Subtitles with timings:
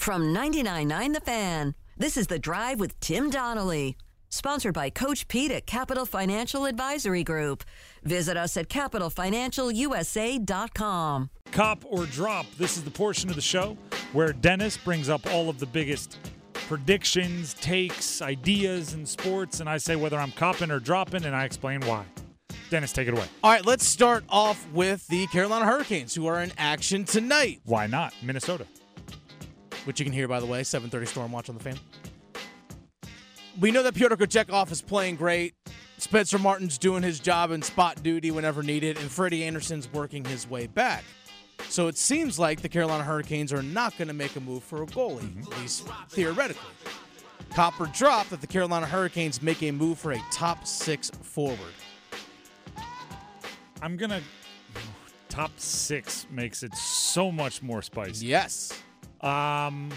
[0.00, 3.98] From 99.9 The Fan, this is The Drive with Tim Donnelly.
[4.30, 7.64] Sponsored by Coach Pete at Capital Financial Advisory Group.
[8.02, 11.30] Visit us at capitalfinancialusa.com.
[11.52, 12.46] Cop or drop.
[12.56, 13.76] This is the portion of the show
[14.14, 16.16] where Dennis brings up all of the biggest
[16.54, 21.44] predictions, takes, ideas in sports, and I say whether I'm copping or dropping, and I
[21.44, 22.06] explain why.
[22.70, 23.26] Dennis, take it away.
[23.44, 27.86] All right, let's start off with the Carolina Hurricanes, who are in action tonight, Why
[27.86, 28.14] not?
[28.22, 28.64] Minnesota.
[29.84, 31.78] Which you can hear, by the way, 7:30 Storm Watch on the fan.
[33.60, 35.54] We know that Pyotr Kochetkov is playing great.
[35.98, 40.48] Spencer Martin's doing his job in spot duty whenever needed, and Freddie Andersen's working his
[40.48, 41.04] way back.
[41.68, 44.82] So it seems like the Carolina Hurricanes are not going to make a move for
[44.82, 45.52] a goalie, mm-hmm.
[45.52, 46.62] at least theoretically.
[47.50, 51.58] Cop or drop that the Carolina Hurricanes make a move for a top six forward.
[53.82, 54.22] I'm going to.
[55.28, 58.26] Top six makes it so much more spicy.
[58.26, 58.82] Yes.
[59.20, 59.90] Um,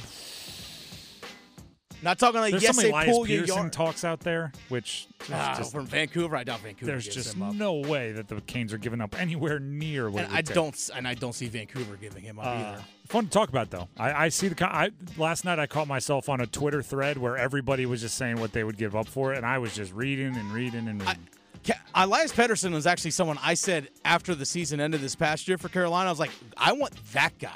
[2.02, 5.56] Not talking like there's yes, some Elias pull you Pearson talks out there, which Ah,
[5.58, 6.92] just, from Vancouver, I doubt Vancouver.
[6.92, 10.54] there's just no way that the Canes are giving up anywhere near what I take.
[10.54, 12.84] don't, and I don't see Vancouver giving him up Uh, either.
[13.08, 13.88] fun to talk about though.
[13.96, 14.68] I, I see the.
[14.70, 18.38] I, last night I caught myself on a Twitter thread where everybody was just saying
[18.38, 21.00] what they would give up for it, and I was just reading and reading and
[21.02, 21.28] reading.
[21.66, 25.58] Ca- Elias Pettersson was actually someone I said after the season ended this past year
[25.58, 26.10] for Carolina.
[26.10, 27.56] I was like, I want that guy.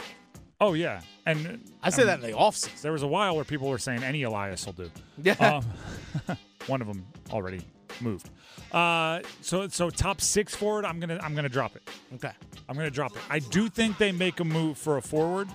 [0.59, 2.81] Oh yeah, and I said um, that in the offseason.
[2.81, 4.91] There was a while where people were saying any Elias will do.
[5.21, 5.33] Yeah.
[5.33, 7.61] Um, one of them already
[8.01, 8.29] moved.
[8.71, 10.85] Uh, so so top six forward.
[10.85, 11.89] I'm gonna I'm gonna drop it.
[12.15, 12.31] okay.
[12.69, 13.21] I'm going to drop it.
[13.29, 15.47] I do think they make a move for a forward.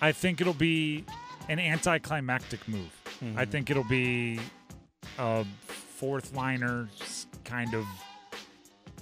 [0.00, 1.04] I think it'll be
[1.48, 2.92] an anticlimactic move.
[3.34, 4.38] I think it'll be
[5.18, 6.88] a fourth liner
[7.44, 7.86] kind of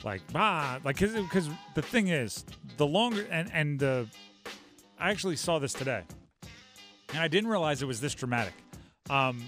[0.04, 2.44] like ah like because the thing is
[2.76, 4.06] the longer and and the
[4.98, 6.04] I actually saw this today
[7.14, 8.54] and I didn't realize it was this dramatic.
[9.08, 9.44] Um,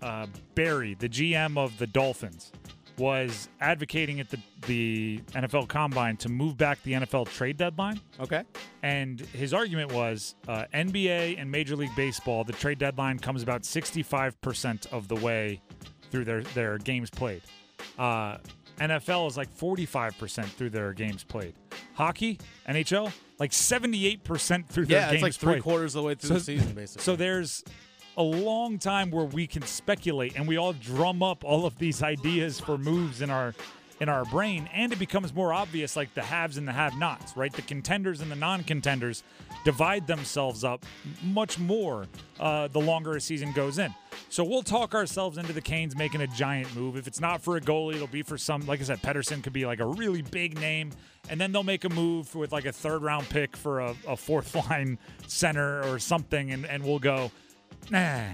[0.00, 2.52] uh, Barry, the GM of the Dolphins,
[2.96, 8.00] was advocating at the the NFL Combine to move back the NFL trade deadline.
[8.20, 8.42] Okay.
[8.82, 13.62] And his argument was uh, NBA and Major League Baseball, the trade deadline comes about
[13.62, 15.60] 65% of the way
[16.10, 17.42] through their, their games played.
[17.98, 18.38] Uh,
[18.80, 21.54] NFL is like 45% through their games played.
[21.94, 22.38] Hockey,
[22.68, 25.62] NHL, like 78% through their Yeah, games it's like three played.
[25.62, 27.02] quarters of the way through the season, basically.
[27.02, 27.62] So there's
[28.16, 32.02] a long time where we can speculate and we all drum up all of these
[32.02, 33.54] ideas for moves in our
[34.00, 37.52] in our brain and it becomes more obvious like the haves and the have-nots right
[37.54, 39.24] the contenders and the non-contenders
[39.64, 40.86] divide themselves up
[41.24, 42.06] much more
[42.38, 43.92] uh, the longer a season goes in
[44.28, 46.96] so we'll talk ourselves into the canes making a giant move.
[46.96, 49.52] If it's not for a goalie it'll be for some like i said Pettersson could
[49.52, 50.90] be like a really big name
[51.30, 54.16] and then they'll make a move with like a third round pick for a, a
[54.16, 57.30] fourth line center or something and, and we'll go
[57.90, 58.24] nah.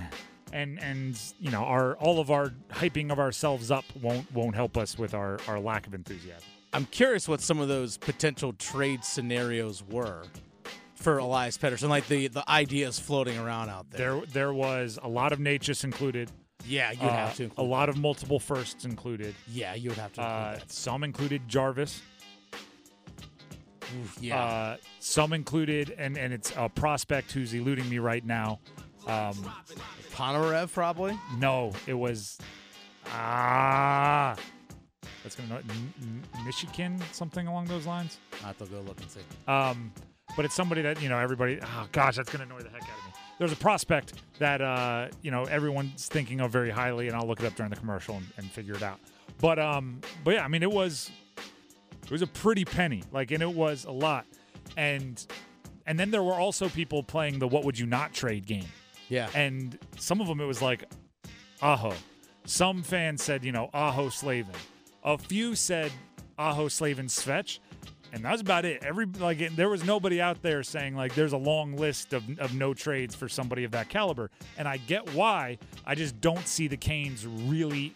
[0.52, 4.76] And and you know our all of our hyping of ourselves up won't won't help
[4.76, 6.44] us with our our lack of enthusiasm.
[6.72, 10.24] I'm curious what some of those potential trade scenarios were
[11.04, 14.14] for Elias Pettersson, like the the ideas floating around out there.
[14.16, 16.30] there there was a lot of Necas included
[16.66, 17.42] yeah, you'd uh, have to.
[17.42, 20.22] a Include lot of multiple firsts included Yeah, you would have to.
[20.22, 22.00] Include uh, some included Jarvis
[24.00, 24.42] Oof, yeah.
[24.42, 28.58] uh, some included and and it's a prospect who's eluding me right now
[29.06, 29.34] um,
[30.14, 31.18] Ponomarev, probably.
[31.38, 32.38] no it was
[33.08, 34.34] ah
[35.22, 35.60] that's gonna know
[36.46, 39.20] Michigan something along those lines I have to go look and see.
[39.46, 39.92] Um,
[40.36, 41.58] but it's somebody that you know everybody.
[41.62, 43.12] Oh gosh, that's gonna annoy the heck out of me.
[43.38, 47.40] There's a prospect that uh, you know everyone's thinking of very highly, and I'll look
[47.40, 48.98] it up during the commercial and, and figure it out.
[49.40, 51.10] But um, but yeah, I mean it was
[52.04, 54.26] it was a pretty penny, like, and it was a lot,
[54.76, 55.24] and
[55.86, 58.66] and then there were also people playing the what would you not trade game,
[59.08, 59.28] Yeah.
[59.34, 60.84] and some of them it was like
[61.62, 61.92] Aho.
[62.46, 64.54] Some fans said you know Aho Slavin.
[65.02, 65.90] A few said
[66.38, 67.58] Aho Slavin Svetch.
[68.14, 68.82] And that was about it.
[68.84, 72.54] Every like there was nobody out there saying like there's a long list of, of
[72.54, 74.30] no trades for somebody of that caliber.
[74.56, 75.58] And I get why.
[75.84, 77.92] I just don't see the Canes really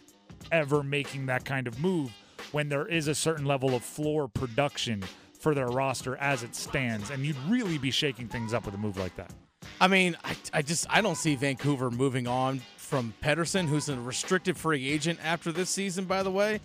[0.51, 2.11] ever making that kind of move
[2.51, 5.03] when there is a certain level of floor production
[5.39, 7.11] for their roster as it stands.
[7.11, 9.31] And you'd really be shaking things up with a move like that.
[9.79, 13.95] I mean, I, I just I don't see Vancouver moving on from Pettersson, who's a
[13.95, 16.03] restricted free agent after this season.
[16.03, 16.59] By the way,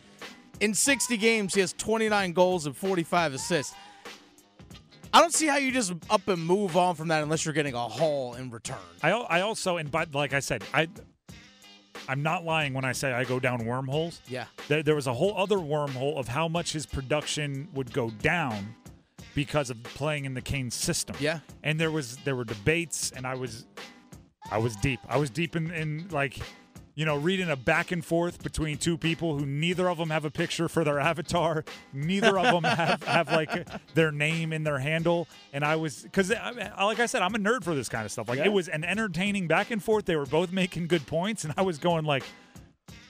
[0.60, 3.74] in 60 games, he has 29 goals and 45 assists.
[5.12, 7.74] I don't see how you just up and move on from that unless you're getting
[7.74, 8.76] a haul in return.
[9.00, 10.88] I I also and but like I said, I
[12.08, 14.20] I'm not lying when I say I go down wormholes.
[14.26, 14.46] Yeah.
[14.66, 18.74] There, there was a whole other wormhole of how much his production would go down
[19.34, 21.16] because of playing in the Kane system.
[21.20, 21.40] Yeah.
[21.62, 23.66] And there was there were debates and I was
[24.50, 25.00] I was deep.
[25.08, 26.38] I was deep in, in like
[26.96, 30.24] you know, reading a back and forth between two people who neither of them have
[30.24, 34.78] a picture for their avatar, neither of them have, have like their name in their
[34.78, 35.26] handle.
[35.52, 38.28] And I was, because like I said, I'm a nerd for this kind of stuff.
[38.28, 38.46] Like Yeah.
[38.46, 40.04] it was an entertaining back and forth.
[40.04, 42.22] They were both making good points, and I was going like,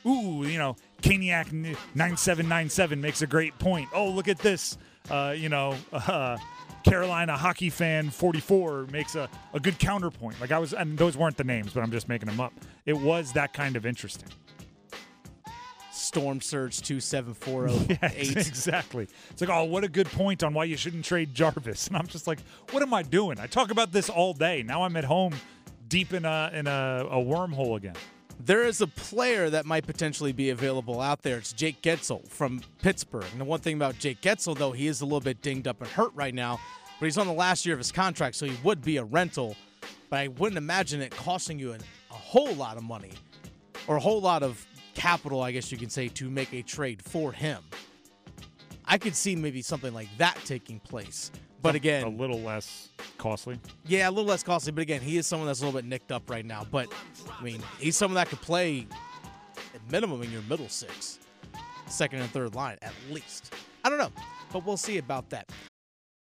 [0.06, 3.88] ooh, you know, Caniac 9797 makes a great point.
[3.94, 4.78] Oh, look at this.
[5.10, 6.36] Uh, you know, uh,
[6.84, 10.40] Carolina hockey fan 44 makes a, a good counterpoint.
[10.40, 12.52] Like I was, and those weren't the names, but I'm just making them up.
[12.86, 14.28] It was that kind of interesting.
[15.90, 19.08] Storm Surge two seven four oh zero Yeah, exactly.
[19.30, 21.86] It's like, oh, what a good point on why you shouldn't trade Jarvis.
[21.94, 22.40] And I'm just like,
[22.70, 23.40] what am I doing?
[23.40, 24.62] I talk about this all day.
[24.62, 25.34] Now I'm at home,
[25.88, 27.94] deep in a in a, a wormhole again.
[28.40, 31.38] There is a player that might potentially be available out there.
[31.38, 33.24] It's Jake Guentzel from Pittsburgh.
[33.32, 35.80] And the one thing about Jake Guentzel, though, he is a little bit dinged up
[35.80, 36.60] and hurt right now,
[37.00, 39.56] but he's on the last year of his contract, so he would be a rental.
[40.10, 43.12] But I wouldn't imagine it costing you an, a whole lot of money
[43.86, 44.64] or a whole lot of
[44.94, 47.62] capital, I guess you can say, to make a trade for him.
[48.84, 51.30] I could see maybe something like that taking place.
[51.62, 53.58] But again, a little less costly.
[53.86, 56.12] yeah, a little less costly, but again, he is someone that's a little bit nicked
[56.12, 56.66] up right now.
[56.70, 56.92] But
[57.44, 58.86] I mean, he's someone that could play
[59.74, 61.18] at minimum in your middle six,
[61.86, 63.52] second and third line at least.
[63.84, 64.12] I don't know,
[64.50, 65.52] but we'll see about that.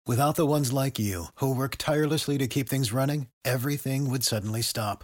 [0.08, 4.64] Without the ones like you, who work tirelessly to keep things running, everything would suddenly
[4.64, 5.04] stop.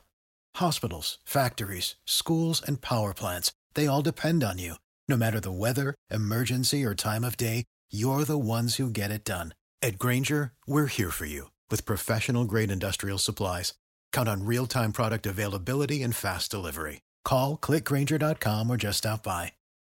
[0.56, 4.74] Hospitals, factories, schools, and power plants, they all depend on you.
[5.08, 9.24] No matter the weather, emergency, or time of day, you're the ones who get it
[9.24, 9.54] done.
[9.84, 13.76] At Grainger, we're here for you with professional grade industrial supplies.
[14.18, 17.02] Count on real time product availability and fast delivery.
[17.24, 19.52] Call clickgrainger.com or just stop by.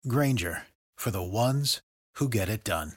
[0.08, 0.64] Grainger
[0.98, 1.82] for the ones
[2.16, 2.94] who get it done.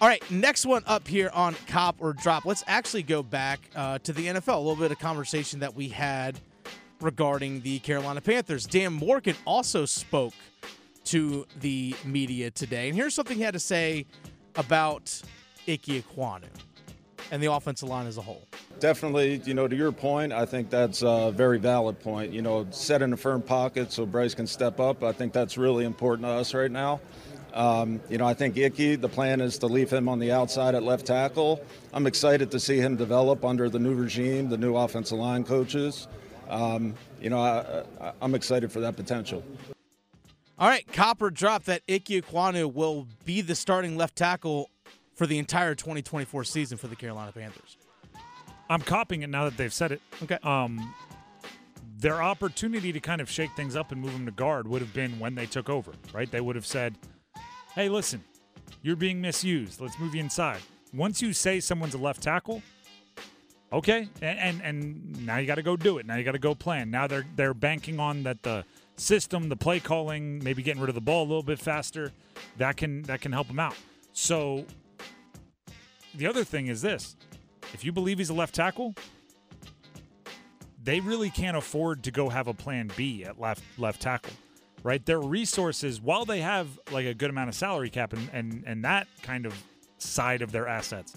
[0.00, 2.46] All right, next one up here on Cop or Drop.
[2.46, 4.56] Let's actually go back uh, to the NFL.
[4.56, 6.40] A little bit of conversation that we had
[7.00, 8.66] regarding the Carolina Panthers.
[8.66, 10.34] Dan Morgan also spoke
[11.04, 14.04] to the media today, and here's something he had to say
[14.56, 15.22] about
[15.68, 16.48] Ike Ekwonu
[17.30, 18.46] and the offensive line as a whole.
[18.80, 22.32] Definitely, you know, to your point, I think that's a very valid point.
[22.32, 25.02] You know, set in a firm pocket so Bryce can step up.
[25.02, 27.00] I think that's really important to us right now.
[27.54, 30.74] Um, you know, I think Icky, the plan is to leave him on the outside
[30.74, 31.60] at left tackle.
[31.92, 36.06] I'm excited to see him develop under the new regime, the new offensive line coaches.
[36.48, 39.42] Um, you know, I, I'm excited for that potential.
[40.58, 44.70] All right, Cop or drop that Ike Ekwonu will be the starting left tackle
[45.18, 47.76] for the entire 2024 season for the Carolina Panthers.
[48.70, 50.00] I'm copying it now that they've said it.
[50.22, 50.38] Okay.
[50.44, 50.94] Um,
[51.98, 54.94] their opportunity to kind of shake things up and move him to guard would have
[54.94, 56.30] been when they took over, right?
[56.30, 56.94] They would have said,
[57.74, 58.22] "Hey, listen,
[58.82, 59.80] you're being misused.
[59.80, 60.60] Let's move you inside."
[60.94, 62.62] Once you say someone's a left tackle,
[63.72, 66.06] okay, and and, and now you got to go do it.
[66.06, 66.92] Now you got to go plan.
[66.92, 70.94] Now they're they're banking on that the system, the play calling, maybe getting rid of
[70.94, 72.12] the ball a little bit faster,
[72.58, 73.74] that can that can help them out.
[74.12, 74.64] So
[76.18, 77.16] the other thing is this:
[77.72, 78.94] if you believe he's a left tackle,
[80.82, 84.32] they really can't afford to go have a plan B at left left tackle.
[84.82, 85.04] Right?
[85.04, 88.84] Their resources, while they have like a good amount of salary cap and, and, and
[88.84, 89.52] that kind of
[89.98, 91.16] side of their assets,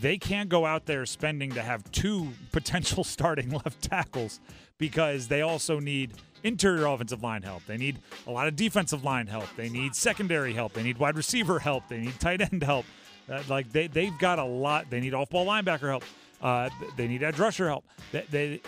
[0.00, 4.40] they can't go out there spending to have two potential starting left tackles
[4.78, 7.64] because they also need interior offensive line help.
[7.66, 9.48] They need a lot of defensive line help.
[9.56, 10.72] They need secondary help.
[10.72, 11.88] They need wide receiver help.
[11.88, 12.86] They need tight end help.
[13.30, 14.88] Uh, like they they've got a lot.
[14.90, 16.04] They need off ball linebacker help.
[16.40, 17.84] Uh, they need edge rusher help.
[18.12, 18.60] They, they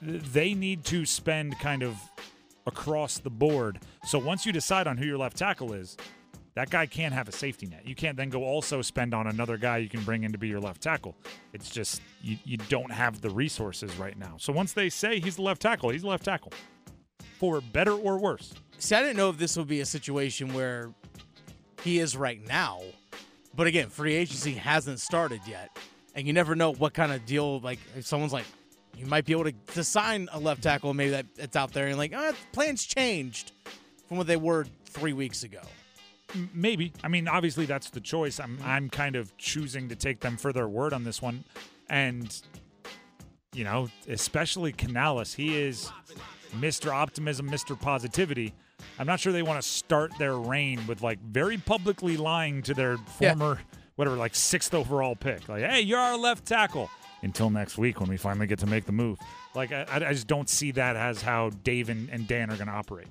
[0.00, 1.96] they need to spend kind of
[2.66, 3.80] across the board.
[4.04, 5.96] So once you decide on who your left tackle is,
[6.54, 7.86] that guy can't have a safety net.
[7.86, 10.48] You can't then go also spend on another guy you can bring in to be
[10.48, 11.14] your left tackle.
[11.52, 14.36] It's just you, you don't have the resources right now.
[14.38, 16.52] So once they say he's the left tackle, he's the left tackle.
[17.38, 18.54] For better or worse.
[18.78, 20.94] See, I didn't know if this would be a situation where
[21.82, 22.80] he is right now,
[23.56, 25.76] but again, free agency hasn't started yet,
[26.14, 27.60] and you never know what kind of deal.
[27.60, 28.44] Like, if someone's like,
[28.96, 31.86] you might be able to, to sign a left tackle, maybe that it's out there,
[31.86, 33.52] and like, oh, plans changed
[34.08, 35.60] from what they were three weeks ago.
[36.52, 36.92] Maybe.
[37.02, 38.40] I mean, obviously that's the choice.
[38.40, 41.44] I'm I'm kind of choosing to take them for their word on this one.
[41.88, 42.34] And
[43.54, 45.90] you know, especially Canales, he is
[46.56, 46.92] Mr.
[46.92, 47.80] Optimism, Mr.
[47.80, 48.52] Positivity.
[48.98, 52.74] I'm not sure they want to start their reign with like very publicly lying to
[52.74, 53.34] their Yeah.
[53.34, 53.58] former
[53.96, 55.48] whatever like sixth overall pick.
[55.48, 56.90] Like, hey, you're our left tackle
[57.22, 59.18] until next week when we finally get to make the move.
[59.54, 62.68] Like, I, I just don't see that as how Dave and, and Dan are going
[62.68, 63.08] to operate.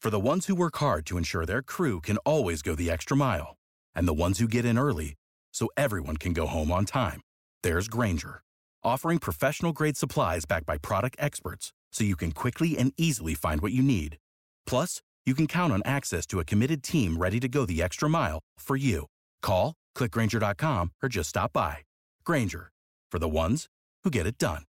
[0.00, 3.16] For the ones who work hard to ensure their crew can always go the extra
[3.16, 3.56] mile,
[3.94, 5.14] and the ones who get in early
[5.52, 7.20] so everyone can go home on time.
[7.62, 8.40] There's Grainger,
[8.82, 13.60] offering professional grade supplies backed by product experts so you can quickly and easily find
[13.60, 14.16] what you need.
[14.66, 18.08] Plus, you can count on access to a committed team ready to go the extra
[18.08, 19.06] mile for you.
[19.40, 21.78] Call, clickgrainger.com, or just stop by.
[22.24, 22.70] Grainger,
[23.10, 23.66] for the ones
[24.04, 24.64] who get it done.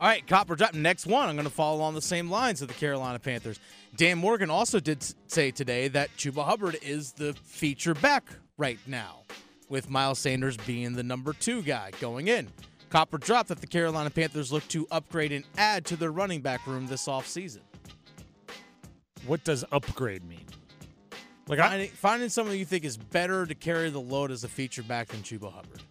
[0.00, 0.72] All right, Cop or drop.
[0.72, 3.60] Next one, I'm going to follow along the same lines of the Carolina Panthers.
[3.96, 8.24] Dan Morgan also did say today that Chuba Hubbard is the feature back
[8.56, 9.24] right now,
[9.68, 12.48] with Miles Sanders being the number two guy going in.
[12.90, 16.66] Copper dropped that the Carolina Panthers look to upgrade and add to their running back
[16.66, 17.60] room this offseason.
[19.26, 20.44] What does upgrade mean?
[21.46, 24.48] Like finding, I, finding someone you think is better to carry the load as a
[24.48, 25.82] feature back than Chuba Hubbard.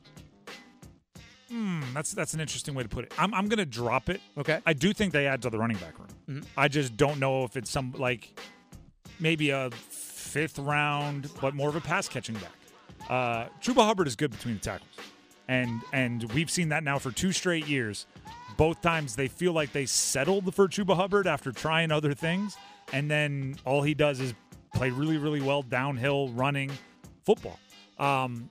[1.50, 3.14] Hmm, that's that's an interesting way to put it.
[3.18, 4.22] I'm I'm gonna drop it.
[4.38, 4.60] Okay.
[4.66, 6.08] I do think they add to the running back room.
[6.30, 6.50] Mm-hmm.
[6.58, 8.40] I just don't know if it's some like
[9.20, 13.10] maybe a fifth round, but more of a pass catching back.
[13.10, 14.90] Uh, Chuba Hubbard is good between the tackles,
[15.50, 18.06] and and we've seen that now for two straight years.
[18.56, 22.56] Both times they feel like they settled for Chuba Hubbard after trying other things,
[22.94, 24.34] and then all he does is
[24.74, 26.72] play really really well downhill running
[27.26, 27.60] football.
[27.98, 28.50] Um,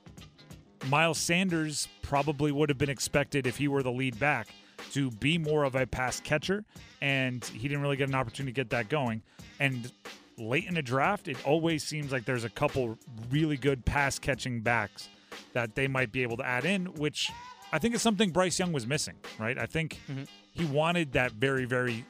[0.88, 4.48] Miles Sanders probably would have been expected if he were the lead back
[4.92, 6.64] to be more of a pass catcher,
[7.00, 9.22] and he didn't really get an opportunity to get that going.
[9.60, 9.92] And
[10.36, 12.98] late in the draft, it always seems like there's a couple
[13.30, 15.08] really good pass catching backs
[15.52, 17.30] that they might be able to add in, which
[17.72, 19.58] I think is something Bryce Young was missing, right?
[19.58, 20.24] I think mm-hmm.
[20.52, 22.04] he wanted that very, very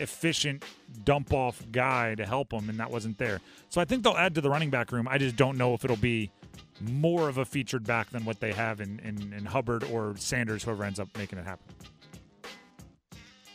[0.00, 0.64] efficient
[1.04, 3.40] dump off guy to help him, and that wasn't there.
[3.68, 5.08] So I think they'll add to the running back room.
[5.08, 6.30] I just don't know if it'll be
[6.80, 10.62] more of a featured back than what they have in, in, in Hubbard or Sanders,
[10.62, 11.74] whoever ends up making it happen.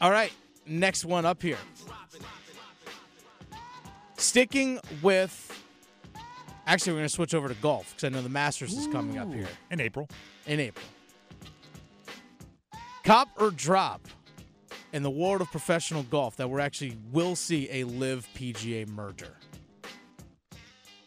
[0.02, 0.34] All right,
[0.66, 1.58] next one up here.
[4.18, 5.63] Sticking with.
[6.66, 9.18] Actually, we're going to switch over to golf because I know the Masters is coming
[9.18, 10.08] up here in April.
[10.48, 10.86] In April.
[13.04, 14.08] Cop or drop
[14.94, 19.36] in the world of professional golf that we're actually will see a LIV PGA merger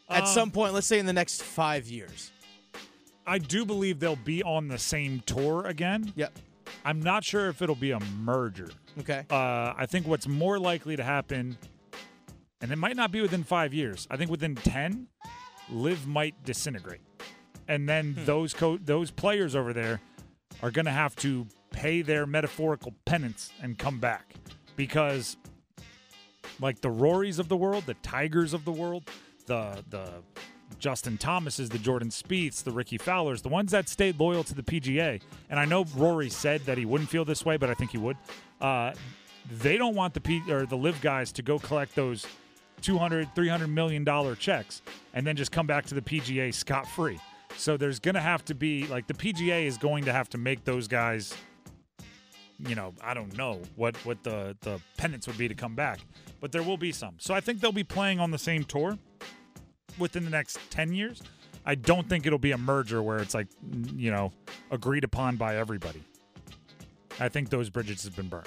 [0.08, 2.30] at um, some point, let's say in the next five years.
[3.26, 6.12] I do believe they'll be on the same tour again.
[6.14, 6.38] Yep.
[6.84, 8.70] I'm not sure if it'll be a merger.
[9.00, 9.24] Okay.
[9.30, 11.58] Uh, I think what's more likely to happen,
[12.60, 14.06] and it might not be within five years.
[14.10, 15.08] I think within ten,
[15.70, 17.00] LIV might disintegrate,
[17.68, 18.24] and then hmm.
[18.24, 20.00] those co- those players over there
[20.62, 24.34] are going to have to pay their metaphorical penance and come back
[24.76, 25.36] because,
[26.60, 29.10] like the Rorys of the world, the Tigers of the world,
[29.46, 30.22] the the
[30.78, 34.62] Justin Thomases, the Jordan Spieths, the Ricky Fowlers, the ones that stayed loyal to the
[34.62, 35.20] PGA.
[35.48, 37.98] And I know Rory said that he wouldn't feel this way, but I think he
[37.98, 38.16] would.
[38.60, 38.92] Uh,
[39.50, 42.26] they don't want the P or the LIV guys to go collect those
[42.82, 44.82] 200 300 million dollar checks
[45.14, 47.18] and then just come back to the PGA scot free.
[47.56, 50.64] So there's to have to be like the PGA is going to have to make
[50.64, 51.34] those guys
[52.58, 55.98] you know, I don't know what what the the penance would be to come back,
[56.40, 57.14] but there will be some.
[57.18, 58.98] So I think they'll be playing on the same tour
[59.98, 61.22] within the next 10 years.
[61.64, 63.48] I don't think it'll be a merger where it's like,
[63.94, 64.32] you know,
[64.70, 66.02] agreed upon by everybody.
[67.18, 68.46] I think those bridges have been burned.